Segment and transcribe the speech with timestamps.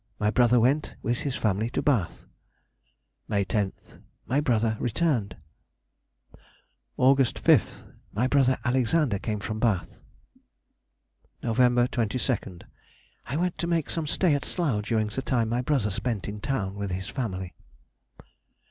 [0.19, 2.25] My brother went, with his family, to Bath.
[3.27, 5.37] May 10th.—My brother returned.
[6.97, 9.99] August 5th.—My brother Alexander came from Bath.
[11.43, 16.27] November 22nd.—I went to make some stay at Slough during the time my brother spent
[16.27, 17.53] in town with his family.